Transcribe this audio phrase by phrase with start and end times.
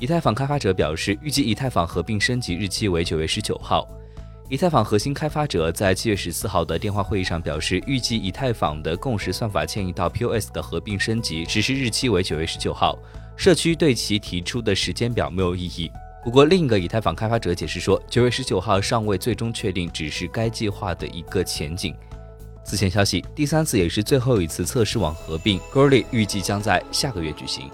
[0.00, 3.86] 以太坊开发者表示，预计以太坊合并升级日期为九月十九号。
[4.48, 12.96] 以太坊核心开发者在七月十四号的电话会议上表示，预计以太坊的共识算法迁移到 POS 的合并升级实施日期为九月十九号。
[13.36, 15.90] 社区对其提出的时间表没有异议。
[16.24, 21.94] 不过，另一个以太坊开发者解释说，九月十九号尚未最终确定，只是该计划的一个前景。
[22.64, 27.68] 此前消息，第三次也是最后一次测试网合并 g o r l y 预计将在下个月举行。